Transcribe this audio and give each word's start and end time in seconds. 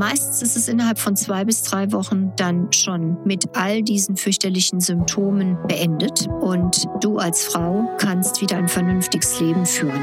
Meistens 0.00 0.40
ist 0.40 0.56
es 0.56 0.66
innerhalb 0.66 0.98
von 0.98 1.14
zwei 1.14 1.44
bis 1.44 1.62
drei 1.62 1.92
Wochen 1.92 2.32
dann 2.36 2.72
schon 2.72 3.18
mit 3.26 3.54
all 3.54 3.82
diesen 3.82 4.16
fürchterlichen 4.16 4.80
Symptomen 4.80 5.58
beendet 5.68 6.26
und 6.40 6.86
du 7.02 7.18
als 7.18 7.44
Frau 7.44 7.86
kannst 7.98 8.40
wieder 8.40 8.56
ein 8.56 8.66
vernünftiges 8.66 9.38
Leben 9.40 9.66
führen. 9.66 10.00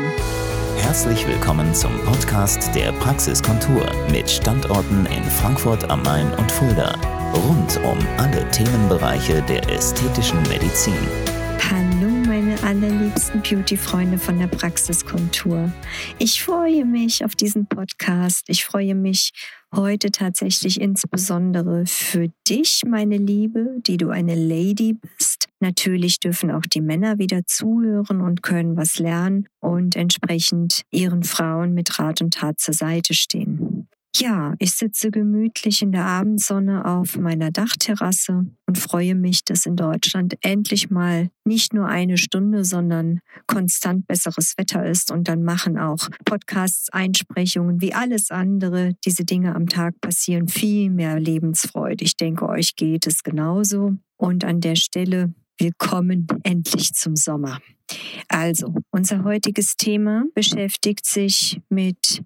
Herzlich 0.78 1.28
willkommen 1.28 1.73
zum 1.73 1.91
Podcast 2.05 2.70
der 2.75 2.91
Praxiskontur 2.91 3.88
mit 4.12 4.29
Standorten 4.29 5.07
in 5.07 5.23
Frankfurt 5.23 5.89
am 5.89 6.03
Main 6.03 6.31
und 6.35 6.51
Fulda. 6.51 6.93
Rund 7.33 7.79
um 7.83 7.97
alle 8.17 8.47
Themenbereiche 8.51 9.41
der 9.49 9.67
ästhetischen 9.67 10.39
Medizin. 10.43 10.93
Hallo 11.71 12.06
allerliebsten 12.68 13.42
Beauty-Freunde 13.44 14.18
von 14.18 14.40
der 14.40 14.47
Praxiskontur. 14.47 15.72
Ich 16.20 16.44
freue 16.44 16.84
mich 16.84 17.23
auf 17.23 17.34
diesen 17.34 17.66
Podcast. 17.66 18.44
Ich 18.49 18.66
freue 18.66 18.94
mich 18.94 19.31
heute 19.73 20.12
tatsächlich 20.12 20.81
insbesondere 20.81 21.85
für 21.85 22.27
dich, 22.45 22.81
meine 22.85 23.16
Liebe, 23.16 23.77
die 23.88 23.95
du 23.95 24.09
eine 24.09 24.35
Lady 24.35 24.95
bist. 24.95 25.48
Natürlich 25.61 26.20
dürfen 26.20 26.52
auch 26.52 26.63
die 26.63 26.81
Männer 26.81 27.20
wieder 27.20 27.45
zuhören 27.45 28.20
und 28.20 28.44
können 28.44 28.75
was 28.75 28.99
lernen 28.99 29.47
und 29.61 29.95
entsprechend 29.95 30.81
ihren 30.91 31.23
Frauen 31.23 31.73
mit 31.73 31.97
Rat 31.99 32.22
und 32.22 32.34
Tat 32.34 32.59
zur 32.59 32.73
Seite 32.73 33.13
stehen. 33.13 33.77
Ja, 34.16 34.55
ich 34.57 34.71
sitze 34.71 35.11
gemütlich 35.11 35.84
in 35.84 35.91
der 35.91 36.05
Abendsonne 36.05 36.85
auf 36.85 37.17
meiner 37.17 37.52
Dachterrasse 37.52 38.47
und 38.66 38.77
freue 38.77 39.13
mich, 39.13 39.43
dass 39.43 39.67
in 39.67 39.75
Deutschland 39.75 40.35
endlich 40.41 40.89
mal 40.89 41.30
nicht 41.45 41.73
nur 41.73 41.88
eine 41.88 42.17
Stunde, 42.17 42.66
sondern 42.66 43.20
konstant 43.45 44.07
besseres 44.07 44.55
Wetter 44.57 44.85
ist. 44.85 45.11
Und 45.11 45.27
dann 45.27 45.43
machen 45.43 45.77
auch 45.77 46.09
Podcasts, 46.25 46.89
Einsprechungen, 46.91 47.80
wie 47.80 47.93
alles 47.93 48.31
andere, 48.31 48.93
diese 49.05 49.23
Dinge 49.23 49.53
am 49.53 49.67
Tag 49.67 50.02
passieren, 50.02 50.47
viel 50.47 50.89
mehr 50.89 51.19
Lebensfreude. 51.19 52.03
Ich 52.03 52.17
denke, 52.17 52.49
euch 52.49 52.75
geht 52.75 53.05
es 53.05 53.21
genauso. 53.21 53.97
Und 54.17 54.44
an 54.44 54.61
der 54.61 54.75
Stelle 54.75 55.33
Willkommen 55.59 56.28
endlich 56.44 56.94
zum 56.94 57.16
Sommer. 57.16 57.58
Also, 58.28 58.75
unser 58.91 59.23
heutiges 59.23 59.75
Thema 59.75 60.25
beschäftigt 60.35 61.08
sich 61.08 61.59
mit 61.69 62.23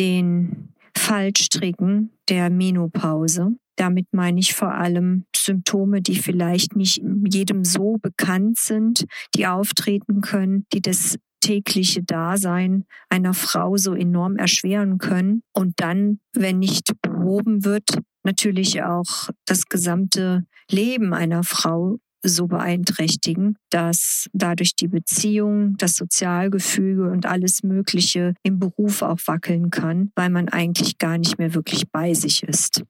den 0.00 0.74
Fallstricken 0.96 2.10
der 2.28 2.50
Menopause. 2.50 3.56
Damit 3.76 4.06
meine 4.12 4.40
ich 4.40 4.54
vor 4.54 4.72
allem 4.72 5.26
Symptome, 5.36 6.00
die 6.00 6.16
vielleicht 6.16 6.76
nicht 6.76 7.02
jedem 7.28 7.64
so 7.64 7.98
bekannt 8.00 8.58
sind, 8.58 9.04
die 9.34 9.46
auftreten 9.46 10.22
können, 10.22 10.66
die 10.72 10.80
das 10.80 11.18
tägliche 11.40 12.02
Dasein 12.02 12.84
einer 13.08 13.34
Frau 13.34 13.76
so 13.76 13.94
enorm 13.94 14.36
erschweren 14.36 14.98
können 14.98 15.42
und 15.52 15.74
dann, 15.76 16.18
wenn 16.32 16.58
nicht 16.58 16.90
behoben 17.02 17.64
wird, 17.64 17.98
natürlich 18.24 18.82
auch 18.82 19.28
das 19.44 19.66
gesamte 19.66 20.44
Leben 20.70 21.14
einer 21.14 21.44
Frau 21.44 21.98
so 22.28 22.46
beeinträchtigen, 22.46 23.56
dass 23.70 24.28
dadurch 24.32 24.74
die 24.76 24.88
Beziehung, 24.88 25.76
das 25.78 25.96
Sozialgefüge 25.96 27.10
und 27.10 27.26
alles 27.26 27.62
Mögliche 27.62 28.34
im 28.42 28.58
Beruf 28.58 29.02
auch 29.02 29.18
wackeln 29.26 29.70
kann, 29.70 30.10
weil 30.14 30.30
man 30.30 30.48
eigentlich 30.48 30.98
gar 30.98 31.18
nicht 31.18 31.38
mehr 31.38 31.54
wirklich 31.54 31.90
bei 31.90 32.14
sich 32.14 32.42
ist. 32.42 32.82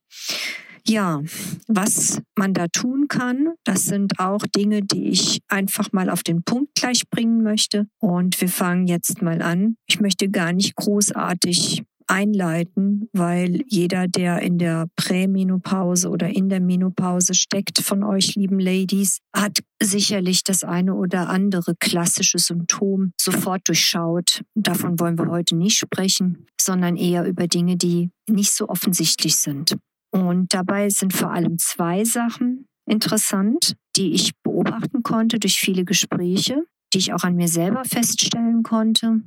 Ja, 0.89 1.21
was 1.67 2.21
man 2.37 2.55
da 2.55 2.69
tun 2.69 3.09
kann, 3.09 3.55
das 3.65 3.87
sind 3.87 4.21
auch 4.21 4.47
Dinge, 4.55 4.83
die 4.83 5.09
ich 5.09 5.41
einfach 5.49 5.93
mal 5.93 6.09
auf 6.09 6.23
den 6.23 6.45
Punkt 6.45 6.77
gleich 6.77 7.09
bringen 7.11 7.43
möchte. 7.43 7.89
Und 7.99 8.41
wir 8.41 8.49
fangen 8.49 8.87
jetzt 8.87 9.21
mal 9.21 9.43
an. 9.43 9.77
Ich 9.89 9.99
möchte 9.99 10.29
gar 10.29 10.53
nicht 10.53 10.77
großartig 10.77 11.83
einleiten, 12.07 13.09
weil 13.13 13.63
jeder, 13.67 14.09
der 14.09 14.41
in 14.41 14.59
der 14.59 14.87
Prämenopause 14.97 16.09
oder 16.09 16.29
in 16.29 16.49
der 16.49 16.61
Menopause 16.61 17.35
steckt 17.35 17.81
von 17.81 18.03
euch, 18.03 18.35
lieben 18.35 18.59
Ladies, 18.59 19.19
hat 19.35 19.61
sicherlich 19.83 20.45
das 20.45 20.65
eine 20.65 20.95
oder 20.95 21.29
andere 21.29 21.75
klassische 21.79 22.39
Symptom 22.39 23.13
sofort 23.21 23.69
durchschaut. 23.69 24.43
Davon 24.55 24.99
wollen 25.01 25.19
wir 25.19 25.29
heute 25.29 25.57
nicht 25.57 25.79
sprechen, 25.79 26.47
sondern 26.61 26.97
eher 26.97 27.27
über 27.27 27.47
Dinge, 27.47 27.77
die 27.77 28.11
nicht 28.29 28.53
so 28.53 28.69
offensichtlich 28.69 29.37
sind. 29.37 29.77
Und 30.11 30.55
dabei 30.55 30.89
sind 30.89 31.13
vor 31.13 31.33
allem 31.33 31.59
zwei 31.59 32.05
Sachen 32.05 32.67
interessant, 32.89 33.75
die 33.97 34.13
ich 34.13 34.33
beobachten 34.43 35.03
konnte 35.03 35.39
durch 35.39 35.59
viele 35.59 35.85
Gespräche 35.85 36.65
die 36.93 36.99
ich 36.99 37.13
auch 37.13 37.25
an 37.25 37.37
mir 37.37 37.49
selber 37.49 37.85
feststellen 37.85 38.63
konnte, 38.63 39.21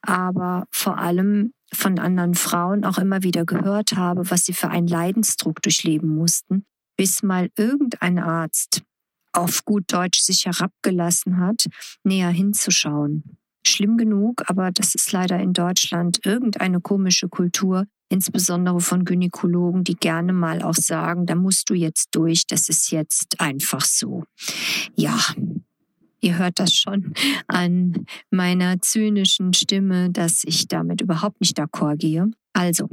aber 0.00 0.66
vor 0.70 0.98
allem 0.98 1.52
von 1.74 1.98
anderen 1.98 2.34
Frauen 2.34 2.84
auch 2.84 2.98
immer 2.98 3.22
wieder 3.22 3.44
gehört 3.44 3.96
habe, 3.96 4.30
was 4.30 4.44
sie 4.44 4.52
für 4.52 4.68
einen 4.68 4.86
Leidensdruck 4.86 5.62
durchleben 5.62 6.08
mussten, 6.08 6.64
bis 6.96 7.22
mal 7.22 7.50
irgendein 7.56 8.18
Arzt 8.18 8.82
auf 9.32 9.64
gut 9.64 9.84
Deutsch 9.92 10.20
sich 10.20 10.44
herabgelassen 10.46 11.38
hat, 11.38 11.66
näher 12.04 12.30
hinzuschauen. 12.30 13.38
Schlimm 13.66 13.96
genug, 13.96 14.42
aber 14.50 14.70
das 14.70 14.94
ist 14.94 15.12
leider 15.12 15.38
in 15.38 15.52
Deutschland 15.52 16.20
irgendeine 16.24 16.80
komische 16.80 17.28
Kultur, 17.28 17.86
insbesondere 18.08 18.80
von 18.80 19.04
Gynäkologen, 19.04 19.84
die 19.84 19.94
gerne 19.94 20.32
mal 20.32 20.62
auch 20.62 20.74
sagen, 20.74 21.26
da 21.26 21.34
musst 21.34 21.70
du 21.70 21.74
jetzt 21.74 22.08
durch, 22.12 22.46
das 22.46 22.68
ist 22.68 22.90
jetzt 22.90 23.40
einfach 23.40 23.84
so. 23.84 24.24
Ja, 24.96 25.18
Ihr 26.22 26.38
hört 26.38 26.58
das 26.60 26.72
schon 26.72 27.12
an 27.48 28.06
meiner 28.30 28.80
zynischen 28.80 29.52
Stimme, 29.52 30.10
dass 30.10 30.44
ich 30.44 30.68
damit 30.68 31.00
überhaupt 31.00 31.40
nicht 31.40 31.58
d'accord 31.58 31.96
gehe. 31.96 32.30
Also, 32.52 32.88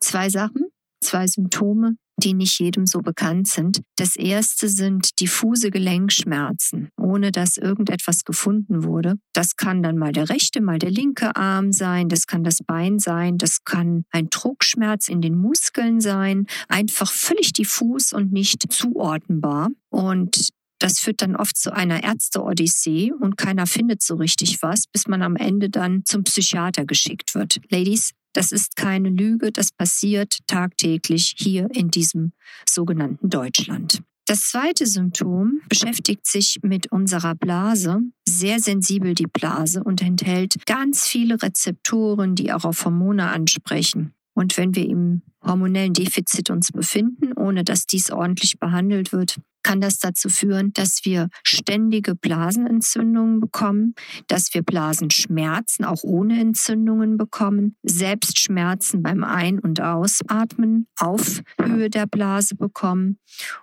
zwei 0.00 0.28
Sachen, 0.28 0.66
zwei 1.00 1.26
Symptome, 1.28 1.96
die 2.18 2.34
nicht 2.34 2.58
jedem 2.58 2.86
so 2.86 3.00
bekannt 3.00 3.48
sind. 3.48 3.82
Das 3.96 4.16
erste 4.16 4.68
sind 4.68 5.20
diffuse 5.20 5.70
Gelenkschmerzen, 5.70 6.88
ohne 7.00 7.30
dass 7.30 7.56
irgendetwas 7.56 8.24
gefunden 8.24 8.84
wurde. 8.84 9.14
Das 9.32 9.56
kann 9.56 9.82
dann 9.82 9.96
mal 9.96 10.12
der 10.12 10.28
rechte, 10.28 10.60
mal 10.60 10.78
der 10.78 10.90
linke 10.90 11.34
Arm 11.36 11.72
sein, 11.72 12.08
das 12.08 12.26
kann 12.26 12.44
das 12.44 12.58
Bein 12.66 12.98
sein, 12.98 13.38
das 13.38 13.64
kann 13.64 14.04
ein 14.10 14.28
Druckschmerz 14.28 15.08
in 15.08 15.20
den 15.20 15.36
Muskeln 15.36 16.00
sein, 16.00 16.46
einfach 16.68 17.10
völlig 17.10 17.52
diffus 17.52 18.12
und 18.12 18.32
nicht 18.32 18.72
zuordnenbar. 18.72 19.68
Und 19.88 20.50
das 20.82 20.98
führt 20.98 21.22
dann 21.22 21.36
oft 21.36 21.56
zu 21.56 21.72
einer 21.72 22.02
Ärzte-Odyssee 22.02 23.12
und 23.12 23.36
keiner 23.36 23.66
findet 23.66 24.02
so 24.02 24.16
richtig 24.16 24.62
was, 24.62 24.86
bis 24.88 25.06
man 25.06 25.22
am 25.22 25.36
Ende 25.36 25.70
dann 25.70 26.04
zum 26.04 26.24
Psychiater 26.24 26.84
geschickt 26.84 27.34
wird. 27.36 27.60
Ladies, 27.70 28.10
das 28.32 28.50
ist 28.50 28.74
keine 28.76 29.08
Lüge, 29.08 29.52
das 29.52 29.70
passiert 29.70 30.38
tagtäglich 30.46 31.34
hier 31.38 31.68
in 31.72 31.90
diesem 31.90 32.32
sogenannten 32.68 33.30
Deutschland. 33.30 34.02
Das 34.26 34.50
zweite 34.50 34.86
Symptom 34.86 35.60
beschäftigt 35.68 36.26
sich 36.26 36.58
mit 36.62 36.90
unserer 36.90 37.34
Blase, 37.34 38.00
sehr 38.26 38.60
sensibel 38.60 39.14
die 39.14 39.26
Blase 39.26 39.84
und 39.84 40.00
enthält 40.02 40.64
ganz 40.66 41.06
viele 41.06 41.42
Rezeptoren, 41.42 42.34
die 42.34 42.52
auch 42.52 42.64
auf 42.64 42.84
Hormone 42.84 43.28
ansprechen. 43.28 44.14
Und 44.34 44.56
wenn 44.56 44.74
wir 44.74 44.88
im 44.88 45.22
hormonellen 45.44 45.92
Defizit 45.92 46.50
uns 46.50 46.72
befinden, 46.72 47.32
ohne 47.34 47.64
dass 47.64 47.86
dies 47.86 48.10
ordentlich 48.10 48.58
behandelt 48.58 49.12
wird, 49.12 49.38
kann 49.62 49.80
das 49.80 49.98
dazu 49.98 50.28
führen, 50.28 50.72
dass 50.72 51.04
wir 51.04 51.28
ständige 51.44 52.14
Blasenentzündungen 52.14 53.40
bekommen, 53.40 53.94
dass 54.26 54.54
wir 54.54 54.62
Blasenschmerzen 54.62 55.84
auch 55.84 56.02
ohne 56.02 56.40
Entzündungen 56.40 57.16
bekommen, 57.16 57.76
Selbstschmerzen 57.82 59.02
beim 59.02 59.22
Ein- 59.24 59.60
und 59.60 59.80
Ausatmen 59.80 60.88
auf 60.98 61.42
Höhe 61.60 61.90
der 61.90 62.06
Blase 62.06 62.56
bekommen 62.56 63.18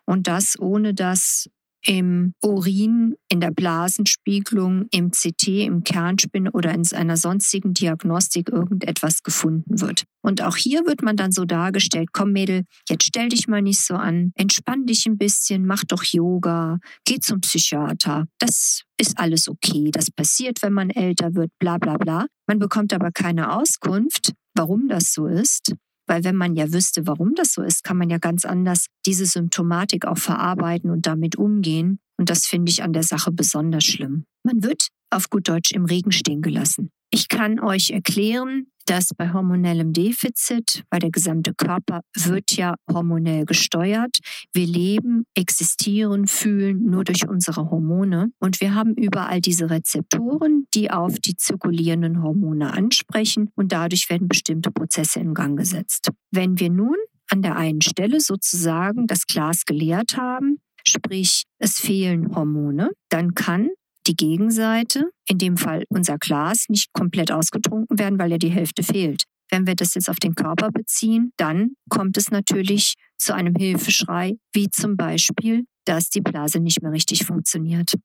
und 0.05 0.27
das 0.27 0.57
ohne 0.59 0.93
dass 0.93 1.49
im 1.85 2.33
Urin, 2.41 3.15
in 3.29 3.39
der 3.39 3.51
Blasenspiegelung, 3.51 4.87
im 4.91 5.11
CT, 5.11 5.47
im 5.47 5.83
Kernspin 5.83 6.49
oder 6.49 6.73
in 6.73 6.83
einer 6.93 7.17
sonstigen 7.17 7.73
Diagnostik 7.73 8.49
irgendetwas 8.49 9.23
gefunden 9.23 9.79
wird. 9.81 10.03
Und 10.21 10.41
auch 10.41 10.57
hier 10.57 10.85
wird 10.85 11.01
man 11.01 11.15
dann 11.15 11.31
so 11.31 11.45
dargestellt, 11.45 12.09
komm 12.11 12.31
Mädel, 12.31 12.63
jetzt 12.89 13.05
stell 13.05 13.29
dich 13.29 13.47
mal 13.47 13.61
nicht 13.61 13.81
so 13.81 13.95
an, 13.95 14.31
entspann 14.35 14.85
dich 14.85 15.05
ein 15.05 15.17
bisschen, 15.17 15.65
mach 15.65 15.83
doch 15.85 16.03
Yoga, 16.03 16.79
geh 17.05 17.19
zum 17.19 17.41
Psychiater. 17.41 18.25
Das 18.37 18.83
ist 18.97 19.17
alles 19.17 19.47
okay, 19.47 19.89
das 19.91 20.11
passiert, 20.11 20.61
wenn 20.61 20.73
man 20.73 20.89
älter 20.89 21.35
wird, 21.35 21.51
bla 21.59 21.77
bla 21.77 21.97
bla. 21.97 22.25
Man 22.47 22.59
bekommt 22.59 22.93
aber 22.93 23.11
keine 23.11 23.55
Auskunft, 23.55 24.33
warum 24.55 24.87
das 24.89 25.13
so 25.13 25.27
ist. 25.27 25.73
Weil 26.09 26.23
wenn 26.23 26.35
man 26.35 26.55
ja 26.55 26.73
wüsste, 26.73 27.05
warum 27.05 27.35
das 27.35 27.53
so 27.53 27.61
ist, 27.61 27.83
kann 27.83 27.95
man 27.95 28.09
ja 28.09 28.17
ganz 28.17 28.43
anders 28.43 28.87
diese 29.05 29.27
Symptomatik 29.27 30.05
auch 30.05 30.17
verarbeiten 30.17 30.89
und 30.89 31.05
damit 31.05 31.35
umgehen. 31.35 31.99
Und 32.17 32.31
das 32.31 32.47
finde 32.47 32.71
ich 32.71 32.81
an 32.81 32.93
der 32.93 33.03
Sache 33.03 33.31
besonders 33.31 33.83
schlimm. 33.85 34.25
Man 34.43 34.63
wird 34.63 34.87
auf 35.11 35.29
gut 35.29 35.47
Deutsch 35.47 35.71
im 35.71 35.85
Regen 35.85 36.11
stehen 36.11 36.41
gelassen. 36.41 36.89
Ich 37.11 37.27
kann 37.27 37.59
euch 37.59 37.89
erklären, 37.89 38.67
dass 38.85 39.09
bei 39.15 39.31
hormonellem 39.33 39.93
Defizit, 39.93 40.83
weil 40.89 40.99
der 40.99 41.11
gesamte 41.11 41.53
Körper 41.53 42.01
wird 42.15 42.51
ja 42.51 42.75
hormonell 42.91 43.45
gesteuert. 43.45 44.17
Wir 44.51 44.65
leben, 44.65 45.25
existieren, 45.35 46.25
fühlen 46.25 46.85
nur 46.85 47.03
durch 47.03 47.27
unsere 47.27 47.69
Hormone 47.69 48.31
und 48.39 48.61
wir 48.61 48.73
haben 48.73 48.95
überall 48.95 49.41
diese 49.41 49.69
Rezeptoren, 49.69 50.65
die 50.73 50.89
auf 50.89 51.19
die 51.19 51.35
zirkulierenden 51.35 52.23
Hormone 52.23 52.73
ansprechen 52.73 53.49
und 53.55 53.71
dadurch 53.71 54.09
werden 54.09 54.27
bestimmte 54.27 54.71
Prozesse 54.71 55.19
in 55.19 55.35
Gang 55.35 55.57
gesetzt. 55.57 56.09
Wenn 56.31 56.59
wir 56.59 56.71
nun 56.71 56.97
an 57.29 57.43
der 57.43 57.55
einen 57.57 57.81
Stelle 57.81 58.19
sozusagen 58.21 59.05
das 59.05 59.27
Glas 59.27 59.65
geleert 59.65 60.17
haben, 60.17 60.57
sprich 60.87 61.43
es 61.59 61.79
fehlen 61.79 62.35
Hormone, 62.35 62.89
dann 63.09 63.35
kann 63.35 63.69
die 64.07 64.15
Gegenseite, 64.15 65.09
in 65.27 65.37
dem 65.37 65.57
Fall 65.57 65.83
unser 65.89 66.17
Glas, 66.17 66.65
nicht 66.69 66.91
komplett 66.93 67.31
ausgetrunken 67.31 67.99
werden, 67.99 68.19
weil 68.19 68.31
ja 68.31 68.37
die 68.37 68.49
Hälfte 68.49 68.83
fehlt. 68.83 69.23
Wenn 69.51 69.65
wir 69.65 69.75
das 69.75 69.95
jetzt 69.95 70.09
auf 70.09 70.17
den 70.17 70.35
Körper 70.35 70.71
beziehen, 70.71 71.31
dann 71.37 71.71
kommt 71.89 72.17
es 72.17 72.31
natürlich 72.31 72.95
zu 73.17 73.33
einem 73.33 73.55
Hilfeschrei, 73.55 74.37
wie 74.53 74.69
zum 74.69 74.95
Beispiel, 74.95 75.65
dass 75.85 76.09
die 76.09 76.21
Blase 76.21 76.59
nicht 76.59 76.81
mehr 76.81 76.91
richtig 76.91 77.25
funktioniert. 77.25 77.95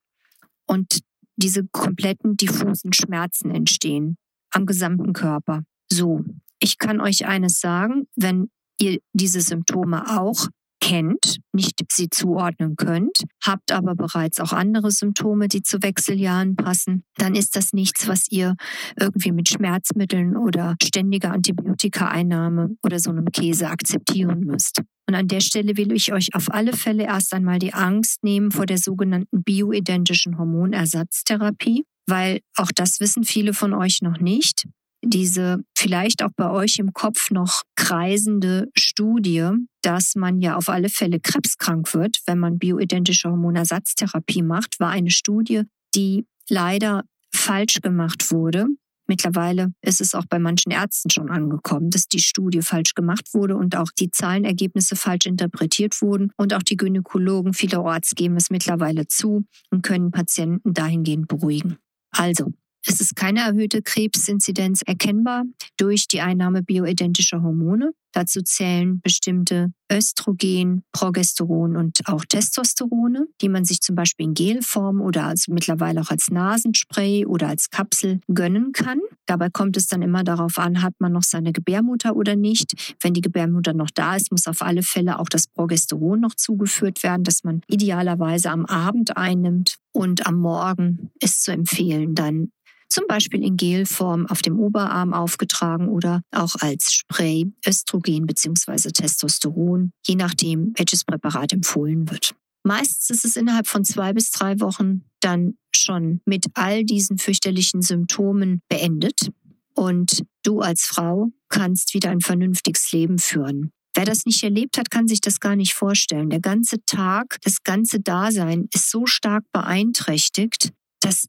Und 0.66 1.00
diese 1.36 1.66
kompletten 1.70 2.36
diffusen 2.36 2.92
Schmerzen 2.92 3.50
entstehen 3.50 4.16
am 4.50 4.66
gesamten 4.66 5.12
Körper. 5.12 5.64
So, 5.90 6.24
ich 6.60 6.78
kann 6.78 7.00
euch 7.00 7.26
eines 7.26 7.60
sagen, 7.60 8.06
wenn 8.16 8.50
ihr 8.80 8.98
diese 9.12 9.40
Symptome 9.40 10.18
auch 10.18 10.48
kennt, 10.84 11.38
nicht 11.54 11.80
sie 11.90 12.10
zuordnen 12.10 12.76
könnt, 12.76 13.24
habt 13.42 13.72
aber 13.72 13.94
bereits 13.94 14.38
auch 14.38 14.52
andere 14.52 14.90
Symptome, 14.90 15.48
die 15.48 15.62
zu 15.62 15.82
Wechseljahren 15.82 16.56
passen, 16.56 17.04
dann 17.16 17.34
ist 17.34 17.56
das 17.56 17.72
nichts, 17.72 18.06
was 18.06 18.30
ihr 18.30 18.54
irgendwie 19.00 19.32
mit 19.32 19.48
Schmerzmitteln 19.48 20.36
oder 20.36 20.76
ständiger 20.82 21.32
Antibiotikaeinnahme 21.32 22.76
oder 22.82 22.98
so 22.98 23.08
einem 23.08 23.32
Käse 23.32 23.70
akzeptieren 23.70 24.40
müsst. 24.40 24.82
Und 25.08 25.14
an 25.14 25.26
der 25.26 25.40
Stelle 25.40 25.78
will 25.78 25.90
ich 25.90 26.12
euch 26.12 26.34
auf 26.34 26.52
alle 26.52 26.74
Fälle 26.74 27.04
erst 27.04 27.32
einmal 27.32 27.58
die 27.58 27.72
Angst 27.72 28.22
nehmen 28.22 28.50
vor 28.50 28.66
der 28.66 28.78
sogenannten 28.78 29.42
bioidentischen 29.42 30.36
Hormonersatztherapie, 30.36 31.84
weil 32.06 32.40
auch 32.56 32.70
das 32.74 33.00
wissen 33.00 33.24
viele 33.24 33.54
von 33.54 33.72
euch 33.72 34.00
noch 34.02 34.18
nicht 34.20 34.66
diese 35.04 35.58
vielleicht 35.76 36.22
auch 36.22 36.30
bei 36.36 36.50
euch 36.50 36.78
im 36.78 36.92
Kopf 36.92 37.30
noch 37.30 37.62
kreisende 37.76 38.68
Studie, 38.76 39.50
dass 39.82 40.14
man 40.14 40.40
ja 40.40 40.56
auf 40.56 40.68
alle 40.68 40.88
Fälle 40.88 41.20
krebskrank 41.20 41.94
wird, 41.94 42.18
wenn 42.26 42.38
man 42.38 42.58
bioidentische 42.58 43.30
Hormonersatztherapie 43.30 44.42
macht, 44.42 44.80
war 44.80 44.90
eine 44.90 45.10
Studie, 45.10 45.62
die 45.94 46.26
leider 46.48 47.04
falsch 47.34 47.80
gemacht 47.80 48.30
wurde. 48.30 48.66
Mittlerweile 49.06 49.72
ist 49.82 50.00
es 50.00 50.14
auch 50.14 50.24
bei 50.26 50.38
manchen 50.38 50.72
Ärzten 50.72 51.10
schon 51.10 51.30
angekommen, 51.30 51.90
dass 51.90 52.08
die 52.08 52.20
Studie 52.20 52.62
falsch 52.62 52.94
gemacht 52.94 53.34
wurde 53.34 53.56
und 53.56 53.76
auch 53.76 53.90
die 53.98 54.10
Zahlenergebnisse 54.10 54.96
falsch 54.96 55.26
interpretiert 55.26 56.00
wurden. 56.00 56.32
Und 56.38 56.54
auch 56.54 56.62
die 56.62 56.76
Gynäkologen 56.76 57.52
vielerorts 57.52 58.14
geben 58.14 58.36
es 58.36 58.48
mittlerweile 58.48 59.06
zu 59.06 59.44
und 59.70 59.82
können 59.82 60.10
Patienten 60.10 60.72
dahingehend 60.72 61.28
beruhigen. 61.28 61.76
Also, 62.12 62.54
es 62.86 63.00
ist 63.00 63.16
keine 63.16 63.40
erhöhte 63.40 63.82
Krebsinzidenz 63.82 64.82
erkennbar 64.82 65.44
durch 65.76 66.06
die 66.06 66.20
Einnahme 66.20 66.62
bioidentischer 66.62 67.42
Hormone. 67.42 67.92
Dazu 68.12 68.42
zählen 68.42 69.00
bestimmte 69.00 69.72
Östrogen, 69.90 70.84
Progesteron 70.92 71.76
und 71.76 72.00
auch 72.06 72.24
Testosterone, 72.24 73.26
die 73.40 73.48
man 73.48 73.64
sich 73.64 73.80
zum 73.80 73.96
Beispiel 73.96 74.26
in 74.26 74.34
Gelform 74.34 75.00
oder 75.00 75.24
also 75.24 75.52
mittlerweile 75.52 76.00
auch 76.00 76.10
als 76.10 76.30
Nasenspray 76.30 77.26
oder 77.26 77.48
als 77.48 77.70
Kapsel 77.70 78.20
gönnen 78.32 78.70
kann. 78.72 79.00
Dabei 79.26 79.48
kommt 79.50 79.76
es 79.76 79.88
dann 79.88 80.02
immer 80.02 80.22
darauf 80.22 80.58
an, 80.58 80.82
hat 80.82 80.94
man 81.00 81.12
noch 81.12 81.24
seine 81.24 81.52
Gebärmutter 81.52 82.14
oder 82.14 82.36
nicht. 82.36 82.94
Wenn 83.00 83.14
die 83.14 83.20
Gebärmutter 83.20 83.72
noch 83.72 83.90
da 83.90 84.14
ist, 84.14 84.30
muss 84.30 84.46
auf 84.46 84.62
alle 84.62 84.84
Fälle 84.84 85.18
auch 85.18 85.28
das 85.28 85.48
Progesteron 85.48 86.20
noch 86.20 86.34
zugeführt 86.34 87.02
werden, 87.02 87.24
das 87.24 87.42
man 87.42 87.62
idealerweise 87.66 88.50
am 88.50 88.64
Abend 88.66 89.16
einnimmt. 89.16 89.78
Und 89.92 90.26
am 90.26 90.36
Morgen 90.36 91.10
ist 91.20 91.44
zu 91.44 91.52
empfehlen, 91.52 92.14
dann 92.14 92.50
zum 92.94 93.08
Beispiel 93.08 93.42
in 93.42 93.56
Gelform 93.56 94.26
auf 94.26 94.40
dem 94.40 94.60
Oberarm 94.60 95.12
aufgetragen 95.12 95.88
oder 95.88 96.22
auch 96.30 96.54
als 96.60 96.92
Spray 96.92 97.52
Östrogen 97.66 98.24
bzw. 98.24 98.92
Testosteron, 98.92 99.90
je 100.06 100.14
nachdem, 100.14 100.72
welches 100.76 101.04
Präparat 101.04 101.52
empfohlen 101.52 102.08
wird. 102.08 102.36
Meistens 102.62 103.10
ist 103.10 103.24
es 103.24 103.34
innerhalb 103.34 103.66
von 103.66 103.84
zwei 103.84 104.12
bis 104.12 104.30
drei 104.30 104.60
Wochen 104.60 105.02
dann 105.20 105.54
schon 105.74 106.20
mit 106.24 106.46
all 106.54 106.84
diesen 106.84 107.18
fürchterlichen 107.18 107.82
Symptomen 107.82 108.60
beendet 108.68 109.32
und 109.74 110.22
du 110.44 110.60
als 110.60 110.82
Frau 110.82 111.30
kannst 111.48 111.94
wieder 111.94 112.10
ein 112.10 112.20
vernünftiges 112.20 112.92
Leben 112.92 113.18
führen. 113.18 113.72
Wer 113.96 114.04
das 114.04 114.24
nicht 114.24 114.42
erlebt 114.44 114.78
hat, 114.78 114.92
kann 114.92 115.08
sich 115.08 115.20
das 115.20 115.40
gar 115.40 115.56
nicht 115.56 115.74
vorstellen. 115.74 116.30
Der 116.30 116.40
ganze 116.40 116.84
Tag, 116.84 117.38
das 117.42 117.64
ganze 117.64 117.98
Dasein 117.98 118.68
ist 118.72 118.88
so 118.88 119.04
stark 119.06 119.44
beeinträchtigt, 119.52 120.72
dass 121.00 121.26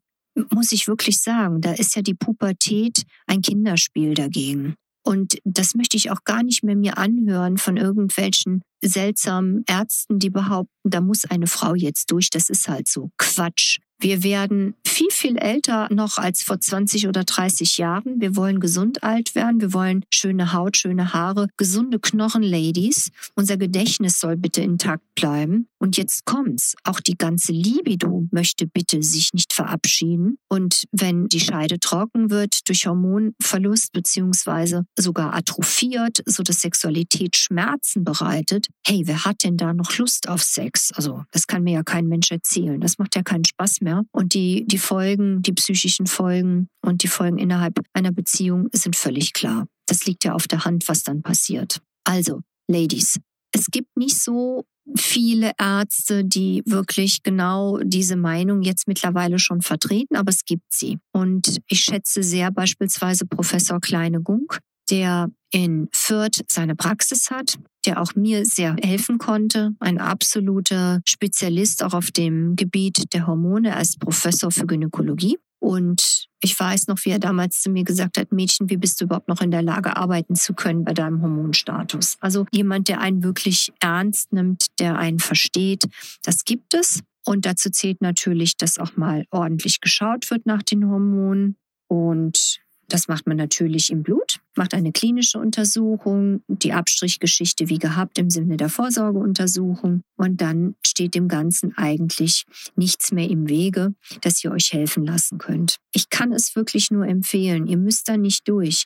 muss 0.54 0.72
ich 0.72 0.88
wirklich 0.88 1.20
sagen, 1.20 1.62
da 1.62 1.74
ist 1.74 1.96
ja 1.96 2.02
die 2.02 2.14
Pubertät 2.14 3.04
ein 3.28 3.42
Kinderspiel 3.42 4.14
dagegen. 4.14 4.76
Und 5.04 5.38
das 5.44 5.76
möchte 5.76 5.98
ich 5.98 6.10
auch 6.10 6.24
gar 6.24 6.42
nicht 6.42 6.64
mehr 6.64 6.76
mir 6.76 6.98
anhören 6.98 7.58
von 7.58 7.78
irgendwelchen 7.78 8.64
seltsamen 8.84 9.64
Ärzten, 9.68 10.18
die 10.18 10.32
behaupten, 10.32 10.72
da 10.84 11.00
muss 11.00 11.26
eine 11.26 11.46
Frau 11.46 11.76
jetzt 11.76 12.12
durch. 12.12 12.30
Das 12.32 12.50
ist 12.50 12.68
halt 12.68 12.88
so 12.88 13.12
Quatsch. 13.18 13.78
Wir 14.06 14.22
werden 14.22 14.76
viel, 14.86 15.10
viel 15.10 15.36
älter 15.36 15.88
noch 15.92 16.20
als 16.20 16.44
vor 16.44 16.60
20 16.60 17.08
oder 17.08 17.24
30 17.24 17.80
Jahren. 17.80 18.22
Wir 18.22 18.36
wollen 18.36 18.60
gesund 18.60 19.04
alt 19.04 19.34
werden. 19.34 19.60
Wir 19.60 19.74
wollen 19.74 20.06
schöne 20.14 20.54
Haut, 20.54 20.78
schöne 20.78 21.12
Haare, 21.12 21.48
gesunde 21.58 22.00
Knochen, 22.00 22.44
Ladies. 22.44 23.10
Unser 23.34 23.58
Gedächtnis 23.58 24.20
soll 24.20 24.38
bitte 24.38 24.62
intakt 24.62 25.04
bleiben. 25.16 25.68
Und 25.80 25.98
jetzt 25.98 26.26
kommt's. 26.26 26.76
Auch 26.84 27.00
die 27.00 27.18
ganze 27.18 27.52
Libido 27.52 28.28
möchte 28.32 28.68
bitte 28.68 29.02
sich 29.02 29.34
nicht 29.34 29.54
verabschieden. 29.54 30.38
Und 30.50 30.84
wenn 30.92 31.28
die 31.28 31.40
Scheide 31.40 31.80
trocken 31.80 32.30
wird 32.30 32.68
durch 32.68 32.86
Hormonverlust 32.86 33.92
beziehungsweise 33.92 34.86
sogar 34.98 35.34
atrophiert, 35.34 36.24
so 36.26 36.44
dass 36.44 36.62
Sexualität 36.62 37.36
Schmerzen 37.36 38.04
bereitet, 38.04 38.68
hey, 38.86 39.02
wer 39.06 39.26
hat 39.26 39.44
denn 39.44 39.58
da 39.58 39.74
noch 39.74 39.98
Lust 39.98 40.30
auf 40.30 40.42
Sex? 40.42 40.92
Also, 40.94 41.24
das 41.32 41.48
kann 41.48 41.64
mir 41.64 41.74
ja 41.74 41.84
kein 41.84 42.08
Mensch 42.08 42.32
erzählen. 42.32 42.80
Das 42.80 42.98
macht 42.98 43.16
ja 43.16 43.24
keinen 43.24 43.46
Spaß 43.46 43.82
mehr. 43.82 43.95
Und 44.12 44.34
die, 44.34 44.66
die 44.68 44.78
Folgen, 44.78 45.42
die 45.42 45.54
psychischen 45.54 46.08
Folgen 46.08 46.68
und 46.82 47.04
die 47.04 47.08
Folgen 47.08 47.38
innerhalb 47.38 47.80
einer 47.94 48.12
Beziehung 48.12 48.70
sind 48.72 48.96
völlig 48.96 49.34
klar. 49.34 49.68
Das 49.88 50.06
liegt 50.06 50.24
ja 50.24 50.34
auf 50.34 50.48
der 50.48 50.66
Hand, 50.66 50.88
was 50.88 51.04
dann 51.04 51.22
passiert. 51.22 51.82
Also, 52.04 52.42
Ladies, 52.68 53.20
es 53.52 53.68
gibt 53.68 53.96
nicht 53.96 54.20
so 54.20 54.66
viele 54.96 55.52
Ärzte, 55.58 56.24
die 56.24 56.62
wirklich 56.66 57.24
genau 57.24 57.80
diese 57.84 58.16
Meinung 58.16 58.62
jetzt 58.62 58.88
mittlerweile 58.88 59.40
schon 59.40 59.62
vertreten, 59.62 60.16
aber 60.16 60.30
es 60.30 60.46
gibt 60.46 60.72
sie. 60.72 61.00
Und 61.12 61.60
ich 61.68 61.80
schätze 61.80 62.22
sehr 62.22 62.52
beispielsweise 62.52 63.26
Professor 63.26 63.80
Kleine-Gunk, 63.80 64.60
der 64.90 65.30
in 65.52 65.88
Fürth 65.94 66.44
seine 66.48 66.76
Praxis 66.76 67.32
hat, 67.32 67.58
der 67.86 68.02
auch 68.02 68.16
mir 68.16 68.46
sehr 68.46 68.76
helfen 68.82 69.18
konnte. 69.18 69.72
Ein 69.80 70.00
absoluter 70.00 71.02
Spezialist 71.06 71.84
auch 71.84 71.94
auf 71.94 72.12
dem 72.12 72.56
Gebiet 72.56 73.14
der 73.14 73.28
Hormone. 73.28 73.80
Ist 73.80 74.00
Professor 74.00 74.52
für 74.52 74.66
Gynäkologie. 74.66 75.38
Und 75.60 76.28
ich 76.42 76.60
weiß 76.60 76.88
noch, 76.88 77.00
wie 77.06 77.10
er 77.10 77.20
damals 77.20 77.62
zu 77.62 77.70
mir 77.70 77.84
gesagt 77.84 78.18
hat, 78.18 78.32
Mädchen, 78.32 78.70
wie 78.70 78.78
bist 78.78 79.00
du 79.00 79.06
überhaupt 79.06 79.28
noch 79.28 79.42
in 79.42 79.50
der 79.50 79.64
Lage, 79.64 79.98
arbeiten 79.98 80.36
zu 80.36 80.54
können 80.54 80.84
bei 80.84 80.94
deinem 80.94 81.22
Hormonstatus? 81.22 82.18
Also 82.20 82.46
jemand, 82.52 82.88
der 82.88 83.00
einen 83.00 83.24
wirklich 83.24 83.72
ernst 83.80 84.32
nimmt, 84.32 84.66
der 84.80 84.98
einen 84.98 85.20
versteht, 85.20 85.86
das 86.24 86.44
gibt 86.46 86.74
es. 86.74 87.02
Und 87.26 87.48
dazu 87.48 87.72
zählt 87.72 88.02
natürlich, 88.02 88.58
dass 88.58 88.78
auch 88.78 88.96
mal 88.96 89.26
ordentlich 89.32 89.82
geschaut 89.82 90.30
wird 90.30 90.46
nach 90.46 90.62
den 90.62 90.88
Hormonen. 90.88 91.58
Und 91.88 92.60
das 92.88 93.08
macht 93.08 93.26
man 93.26 93.38
natürlich 93.38 93.90
im 93.90 94.04
Blut, 94.04 94.40
macht 94.58 94.74
eine 94.74 94.92
klinische 94.92 95.40
Untersuchung, 95.40 96.42
die 96.48 96.74
Abstrichgeschichte 96.74 97.70
wie 97.70 97.78
gehabt 97.78 98.18
im 98.18 98.30
Sinne 98.30 98.58
der 98.58 98.70
Vorsorgeuntersuchung 98.70 100.02
und 100.18 100.42
dann 100.42 100.76
steht 100.86 101.16
dem 101.16 101.28
Ganzen 101.28 101.78
eigentlich 101.78 102.46
nichts 102.76 103.12
mehr 103.12 103.30
im 103.30 103.50
Wege, 103.50 103.94
dass 104.22 104.44
ihr 104.44 104.52
euch 104.52 104.74
helfen 104.74 105.06
lassen 105.06 105.38
könnt. 105.38 105.78
Ich 105.94 106.10
kann 106.10 106.32
es 106.32 106.56
wirklich 106.56 106.92
nur 106.92 107.08
empfehlen. 107.08 107.68
Ihr 107.68 107.78
müsst 107.78 108.08
da 108.08 108.18
nicht 108.18 108.48
durch. 108.48 108.86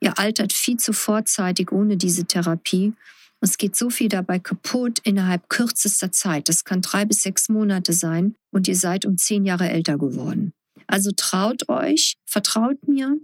Ihr 0.00 0.18
altert 0.18 0.52
viel 0.52 0.76
zu 0.76 0.92
vorzeitig 0.92 1.72
ohne 1.72 1.96
diese 1.96 2.24
Therapie. 2.24 2.94
Es 3.40 3.56
geht 3.56 3.74
so 3.74 3.88
viel 3.88 4.08
dabei 4.08 4.38
kaputt 4.38 5.00
innerhalb 5.02 5.48
kürzester 5.48 6.12
Zeit. 6.12 6.48
Das 6.48 6.64
kann 6.64 6.82
drei 6.82 7.06
bis 7.06 7.22
sechs 7.22 7.48
Monate 7.48 7.92
sein 7.92 8.34
und 8.50 8.68
ihr 8.68 8.76
seid 8.76 9.06
um 9.06 9.16
zehn 9.16 9.44
Jahre 9.44 9.70
älter 9.70 9.96
geworden. 9.96 10.52
Also 10.90 11.12
traut 11.14 11.68
euch, 11.68 12.16
vertraut 12.26 12.88
mir, 12.88 13.16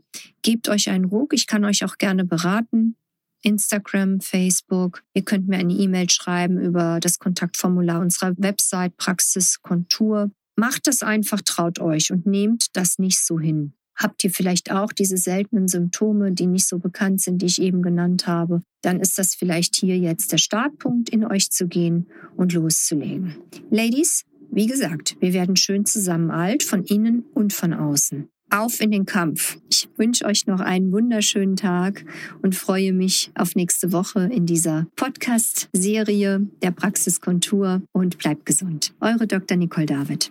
gebt 0.43 0.69
euch 0.69 0.89
einen 0.89 1.05
Ruck. 1.05 1.33
Ich 1.33 1.49
kann 1.49 1.65
euch 1.65 1.85
auch 1.85 1.99
gerne 1.99 2.25
beraten. 2.25 2.97
Instagram, 3.43 4.21
Facebook. 4.21 5.03
Ihr 5.15 5.25
könnt 5.25 5.49
mir 5.49 5.59
eine 5.59 5.73
E-Mail 5.73 6.09
schreiben 6.09 6.61
über 6.61 7.01
das 7.01 7.19
Kontaktformular 7.19 8.01
unserer 8.01 8.35
Website 8.39 8.97
Praxis 8.97 9.63
Kontur. 9.63 10.31
Macht 10.55 10.87
das 10.87 11.03
einfach, 11.03 11.41
traut 11.43 11.81
euch 11.81 12.13
und 12.13 12.25
nehmt 12.25 12.77
das 12.77 12.99
nicht 12.99 13.19
so 13.19 13.41
hin. 13.41 13.73
Habt 13.97 14.23
ihr 14.25 14.31
vielleicht 14.31 14.71
auch 14.71 14.93
diese 14.93 15.17
seltenen 15.17 15.69
Symptome, 15.69 16.31
die 16.31 16.47
nicht 16.47 16.69
so 16.69 16.79
bekannt 16.79 17.21
sind, 17.23 17.41
die 17.41 17.47
ich 17.47 17.61
eben 17.61 17.83
genannt 17.83 18.27
habe, 18.27 18.63
dann 18.83 19.01
ist 19.01 19.19
das 19.19 19.35
vielleicht 19.35 19.75
hier 19.75 19.99
jetzt 19.99 20.33
der 20.33 20.39
Startpunkt, 20.39 21.09
in 21.09 21.25
euch 21.25 21.51
zu 21.51 21.67
gehen 21.67 22.09
und 22.37 22.53
loszulegen. 22.53 23.37
Ladies, 23.71 24.25
wie 24.57 24.67
gesagt, 24.67 25.17
wir 25.21 25.35
werden 25.35 25.55
schön 25.55 25.85
zusammen 25.85 26.31
alt, 26.31 26.63
von 26.63 26.83
innen 26.83 27.25
und 27.35 27.53
von 27.53 27.75
außen. 27.75 28.29
auf 28.49 28.81
in 28.81 28.93
den 28.93 29.07
Kampf. 29.07 29.59
Ich 29.69 29.89
wünsche 29.97 30.25
euch 30.25 30.47
noch 30.47 30.61
einen 30.61 30.93
wunderschönen 30.93 31.57
Tag 31.57 32.05
und 32.43 32.55
freue 32.55 32.93
mich 32.93 33.33
auf 33.35 33.57
nächste 33.57 33.93
Woche 33.93 34.31
in 34.33 34.47
dieser 34.47 34.87
Podcast-Serie 34.95 36.47
der 36.63 36.71
Praxiskontur 36.71 37.83
und 37.93 38.19
bleibt 38.19 38.47
gesund. 38.47 38.95
Eure 39.01 39.27
Dr. 39.27 39.59
Nicole 39.59 39.87
David. 39.87 40.31